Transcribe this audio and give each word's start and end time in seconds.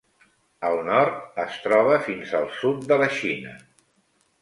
Al 0.69 0.81
nord, 0.87 1.19
es 1.45 1.61
troba 1.67 2.01
fins 2.09 2.35
al 2.43 2.51
sud 2.65 2.91
de 2.93 3.01
la 3.05 3.15
Xina. 3.23 3.59